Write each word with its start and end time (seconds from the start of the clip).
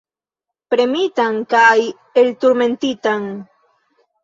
Premitan 0.73 1.37
kaj 1.51 1.77
elturmentitan. 2.23 3.31